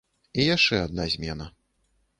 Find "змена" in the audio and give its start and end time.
1.17-1.45